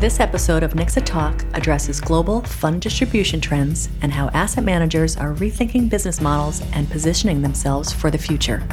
[0.00, 5.34] This episode of NICSA Talk addresses global fund distribution trends and how asset managers are
[5.34, 8.66] rethinking business models and positioning themselves for the future.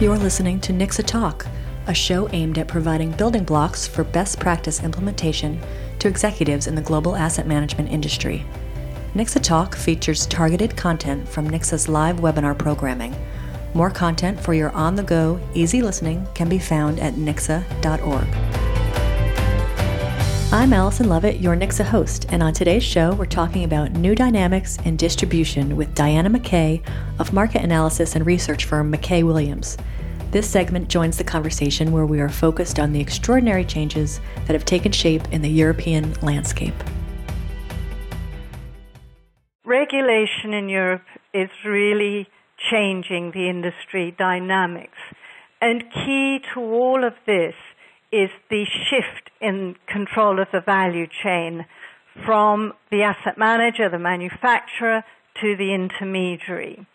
[0.00, 1.44] You're listening to NICSA Talk,
[1.88, 5.60] a show aimed at providing building blocks for best practice implementation
[5.98, 8.46] to executives in the global asset management industry.
[9.16, 13.12] NICSA Talk features targeted content from NICSA's live webinar programming.
[13.74, 18.26] More content for your on the go, easy listening can be found at nicsa.org.
[20.52, 24.78] I'm Allison Lovett, your NICSA host, and on today's show, we're talking about new dynamics
[24.84, 26.80] in distribution with Diana Mackay
[27.18, 29.76] of market analysis and research firm Mackay Williams.
[30.30, 34.64] This segment joins the conversation where we are focused on the extraordinary changes that have
[34.64, 36.74] taken shape in the European landscape
[39.84, 42.26] regulation in Europe is really
[42.70, 44.98] changing the industry dynamics.
[45.60, 47.54] And key to all of this
[48.12, 51.66] is the shift in control of the value chain
[52.24, 55.02] from the asset manager, the manufacturer,
[55.40, 56.86] to the intermediary.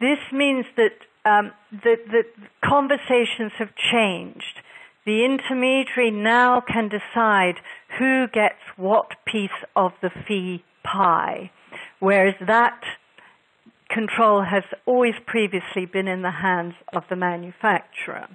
[0.00, 2.24] This means that um, the, the
[2.64, 4.60] conversations have changed.
[5.06, 7.56] The intermediary now can decide
[7.98, 11.50] who gets what piece of the fee pie
[12.00, 12.80] whereas that
[13.92, 18.28] control has always previously been in the hands of the manufacturer.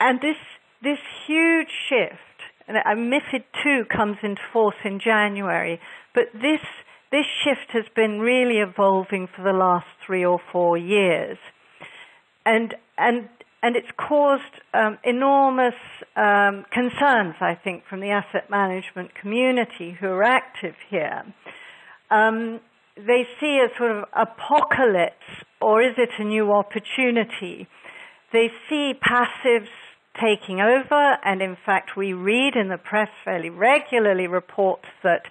[0.00, 0.36] And this,
[0.82, 2.18] this huge shift,
[2.66, 5.80] and MIFID II comes into force in January,
[6.14, 6.60] but this,
[7.10, 11.38] this shift has been really evolving for the last three or four years.
[12.44, 13.28] And, and,
[13.62, 14.42] and it's caused
[14.74, 15.74] um, enormous
[16.16, 21.24] um, concerns, I think, from the asset management community who are active here
[22.10, 22.60] um,
[22.96, 27.66] they see a sort of apocalypse, or is it a new opportunity?
[28.32, 29.68] They see passives
[30.20, 35.22] taking over, and in fact, we read in the press fairly regularly reports that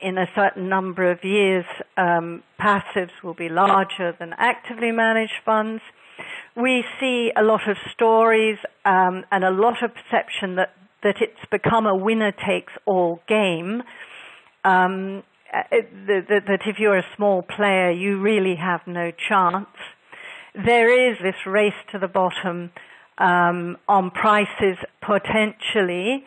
[0.00, 1.64] in a certain number of years,
[1.96, 5.82] um, passives will be larger than actively managed funds.
[6.56, 11.44] We see a lot of stories um, and a lot of perception that, that it's
[11.50, 13.82] become a winner takes all game.
[14.64, 15.22] Um,
[15.52, 19.66] that, that if you're a small player, you really have no chance.
[20.54, 22.70] There is this race to the bottom
[23.18, 26.24] um, on prices potentially.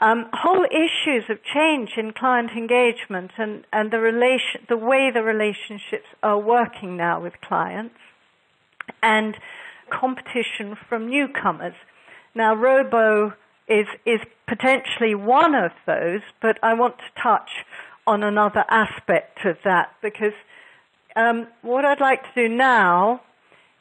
[0.00, 5.22] Um, whole issues of change in client engagement and, and the relation, the way the
[5.22, 7.96] relationships are working now with clients,
[9.02, 9.36] and
[9.90, 11.74] competition from newcomers.
[12.34, 13.34] Now, Robo
[13.68, 17.50] is is potentially one of those, but I want to touch
[18.06, 20.32] on another aspect of that because
[21.16, 23.22] um, what I'd like to do now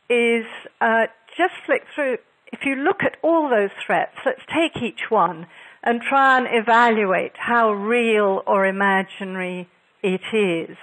[0.09, 0.45] is
[0.81, 1.07] uh,
[1.37, 2.17] just flick through.
[2.51, 5.47] If you look at all those threats, let's take each one
[5.83, 9.69] and try and evaluate how real or imaginary
[10.01, 10.77] it is.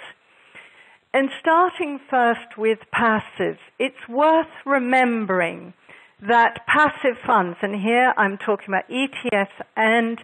[1.12, 5.74] And starting first with passive, it's worth remembering
[6.20, 10.22] that passive funds, and here I'm talking about ETFs and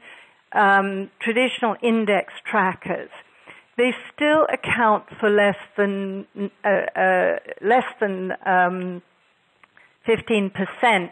[0.54, 3.10] um, traditional index trackers,
[3.76, 6.26] they still account for less than
[6.64, 9.02] uh, uh, less than um,
[10.06, 11.10] 15%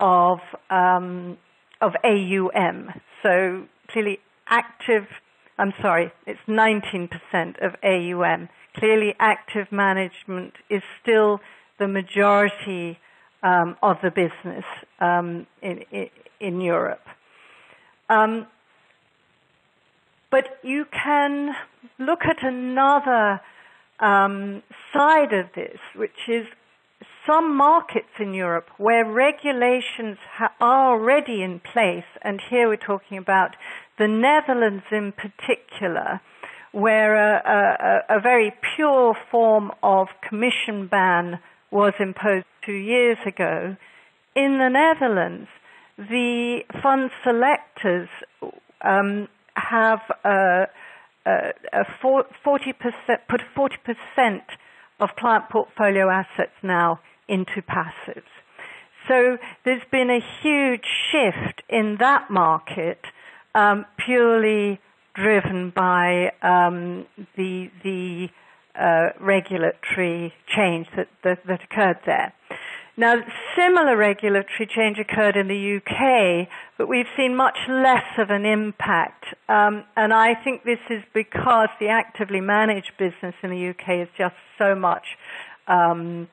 [0.00, 0.38] of
[0.70, 1.38] um,
[1.80, 3.00] of AUM.
[3.22, 5.06] So clearly active.
[5.56, 7.10] I'm sorry, it's 19%
[7.64, 8.48] of AUM.
[8.76, 11.40] Clearly, active management is still
[11.78, 12.98] the majority
[13.44, 14.64] um, of the business
[15.00, 16.10] um, in, in,
[16.40, 17.06] in Europe.
[18.08, 18.48] Um,
[20.34, 21.54] but you can
[21.96, 23.40] look at another
[24.00, 26.44] um, side of this, which is
[27.24, 33.16] some markets in Europe where regulations ha- are already in place, and here we're talking
[33.16, 33.54] about
[33.96, 36.20] the Netherlands in particular,
[36.72, 41.38] where a, a, a very pure form of commission ban
[41.70, 43.76] was imposed two years ago.
[44.34, 45.46] In the Netherlands,
[45.96, 48.08] the fund selectors
[48.80, 50.66] um, have a,
[51.26, 52.34] a, a 40%,
[53.28, 54.40] put 40%
[55.00, 58.22] of client portfolio assets now into passives.
[59.08, 63.04] So there's been a huge shift in that market,
[63.54, 64.80] um, purely
[65.14, 67.06] driven by um,
[67.36, 68.28] the the
[68.74, 72.32] uh, regulatory change that, that, that occurred there.
[72.96, 73.16] Now,
[73.56, 76.48] similar regulatory change occurred in the UK,
[76.78, 79.24] but we've seen much less of an impact.
[79.48, 84.08] Um, and I think this is because the actively managed business in the UK is
[84.16, 85.18] just so much
[85.66, 86.28] um,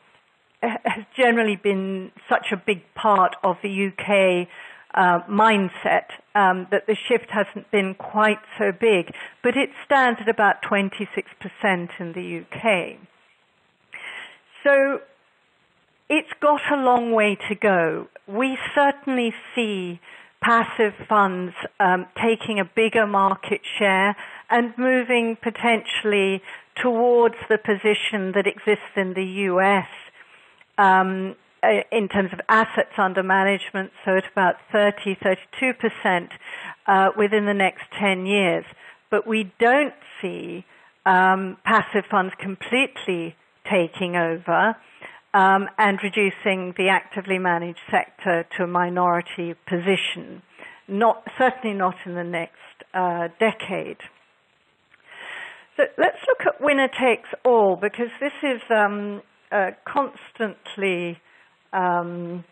[0.61, 4.47] has generally been such a big part of the UK
[4.93, 6.05] uh, mindset
[6.35, 9.11] um, that the shift hasn't been quite so big,
[9.41, 12.97] but it stands at about 26% in the UK.
[14.63, 15.01] So
[16.11, 18.09] it's got a long way to go.
[18.27, 20.01] We certainly see
[20.41, 24.17] passive funds um, taking a bigger market share
[24.49, 26.41] and moving potentially
[26.75, 29.87] towards the position that exists in the US
[30.77, 36.29] um, uh, in terms of assets under management, so at about 30, 32%
[36.87, 38.65] uh, within the next 10 years.
[39.09, 40.65] But we don't see
[41.05, 44.75] um, passive funds completely taking over
[45.33, 50.41] um, and reducing the actively managed sector to a minority position.
[50.87, 52.57] Not certainly not in the next
[52.93, 53.97] uh, decade.
[55.77, 61.19] So let's look at winner takes all because this is um, uh, constantly
[61.71, 62.43] um,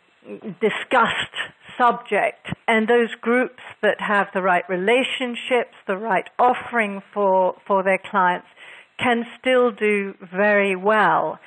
[0.61, 1.35] discussed
[1.77, 7.97] subject, and those groups that have the right relationships, the right offering for, for their
[7.97, 8.47] clients,
[8.97, 11.39] can still do very well.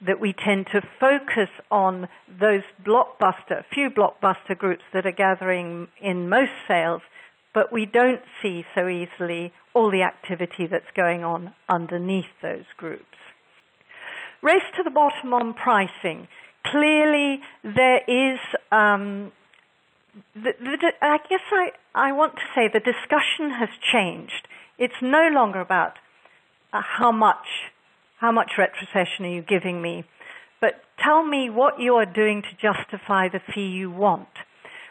[0.00, 6.28] That we tend to focus on those blockbuster, few blockbuster groups that are gathering in
[6.28, 7.00] most sales,
[7.54, 13.04] but we don't see so easily all the activity that's going on underneath those groups.
[14.42, 16.28] Race to the bottom on pricing
[16.70, 18.38] clearly there is,
[18.72, 19.32] um,
[20.34, 24.48] the, the, I guess I, I want to say the discussion has changed.
[24.78, 25.94] It's no longer about
[26.72, 27.46] uh, how much,
[28.18, 30.04] how much retrocession are you giving me,
[30.60, 34.28] but tell me what you are doing to justify the fee you want.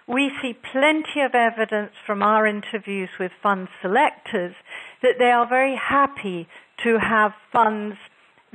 [0.07, 4.54] We see plenty of evidence from our interviews with fund selectors
[5.01, 6.48] that they are very happy
[6.83, 7.98] to have funds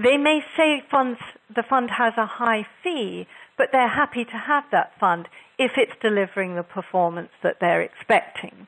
[0.03, 1.21] they may say funds,
[1.55, 3.27] the fund has a high fee,
[3.59, 5.29] but they're happy to have that fund
[5.59, 8.67] if it's delivering the performance that they're expecting.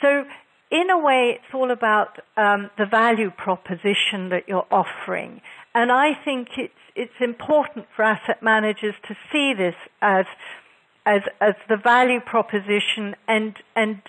[0.00, 0.24] So,
[0.70, 5.40] in a way, it's all about um, the value proposition that you're offering.
[5.74, 10.26] And I think it's, it's important for asset managers to see this as,
[11.04, 14.00] as, as the value proposition and, and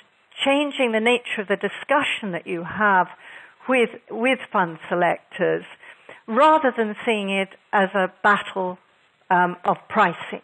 [0.43, 3.07] changing the nature of the discussion that you have
[3.67, 5.65] with, with fund selectors
[6.25, 8.77] rather than seeing it as a battle
[9.29, 10.41] um, of pricing.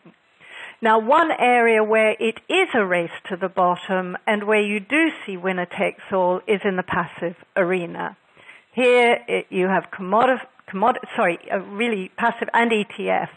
[0.84, 5.12] Now, one area where it is a race to the bottom and where you do
[5.26, 8.18] see winner takes all is in the passive arena.
[8.74, 11.40] Here it, you have commodity, commodi- sorry,
[11.70, 13.30] really passive and ETF.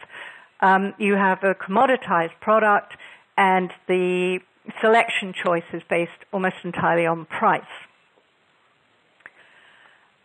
[0.58, 2.96] Um, you have a commoditized product
[3.38, 4.40] and the
[4.80, 7.62] selection choice is based almost entirely on price.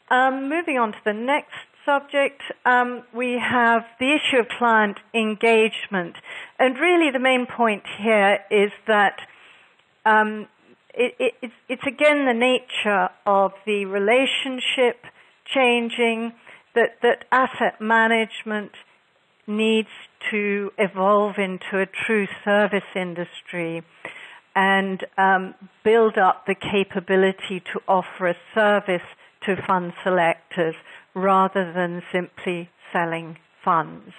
[0.10, 1.54] Um, moving on to the next
[1.86, 6.16] subject, um, we have the issue of client engagement.
[6.60, 9.20] And really, the main point here is that
[10.06, 10.48] um,
[10.94, 15.06] it, it, it's, it's again the nature of the relationship
[15.46, 16.34] changing,
[16.76, 18.72] that, that asset management
[19.48, 19.90] needs
[20.30, 23.84] to evolve into a true service industry
[24.56, 29.06] and um, build up the capability to offer a service
[29.46, 30.76] to fund selectors
[31.14, 34.14] rather than simply selling funds.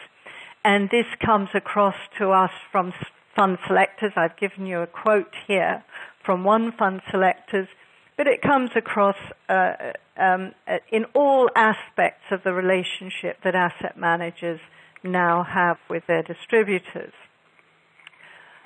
[0.65, 2.93] And this comes across to us from
[3.35, 4.13] fund selectors.
[4.17, 5.85] I've given you a quote here
[6.25, 7.69] from one fund selectors,
[8.17, 9.17] but it comes across
[9.49, 9.73] uh,
[10.17, 10.53] um,
[10.91, 14.61] in all aspects of the relationship that asset managers
[15.03, 17.13] now have with their distributors.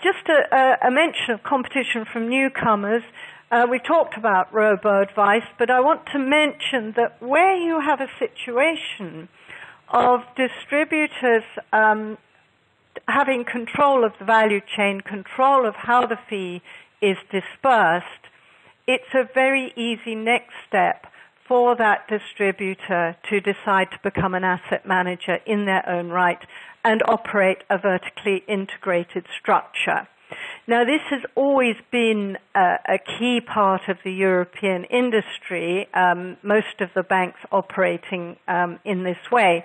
[0.03, 3.03] Just a, a mention of competition from newcomers.
[3.49, 8.01] Uh, we talked about robo advice, but I want to mention that where you have
[8.01, 9.29] a situation
[9.89, 12.19] of distributors um,
[13.07, 16.61] having control of the value chain, control of how the fee
[17.01, 18.27] is dispersed,
[18.89, 21.07] it's a very easy next step
[21.47, 26.45] for that distributor to decide to become an asset manager in their own right
[26.85, 30.09] and operate a vertically integrated structure.
[30.69, 36.81] Now, this has always been a, a key part of the European industry, um, most
[36.81, 39.65] of the banks operating um, in this way.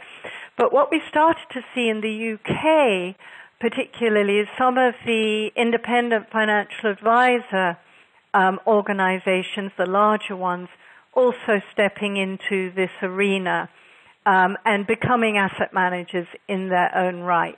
[0.60, 3.16] But what we started to see in the UK,
[3.60, 7.80] particularly, is some of the independent financial advisor
[8.36, 10.70] um, organizations, the larger ones,
[11.14, 13.70] also stepping into this arena
[14.28, 17.58] um, and becoming asset managers in their own right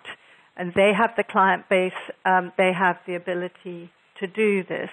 [0.55, 1.93] and they have the client base,
[2.25, 4.91] um, they have the ability to do this.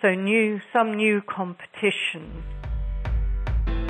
[0.00, 2.42] So new, some new competition.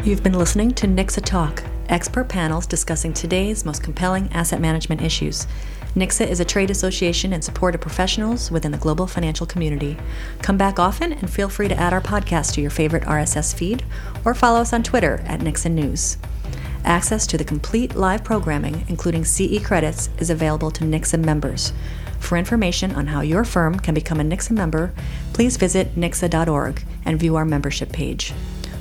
[0.04, 1.62] You've been listening to NICSA Talk
[1.92, 5.46] expert panels discussing today's most compelling asset management issues.
[5.94, 9.98] NICSA is a trade association in support of professionals within the global financial community.
[10.40, 13.84] Come back often and feel free to add our podcast to your favorite RSS feed
[14.24, 16.16] or follow us on Twitter at NICSA News.
[16.84, 21.72] Access to the complete live programming, including CE credits, is available to NICSA members.
[22.18, 24.92] For information on how your firm can become a NICSA member,
[25.32, 28.32] please visit nicsa.org and view our membership page.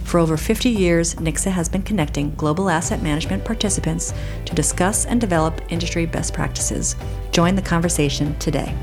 [0.04, 4.14] For over 50 years, NICSA has been connecting global asset management participants
[4.46, 6.96] to discuss and develop industry best practices.
[7.32, 8.76] Join the conversation today.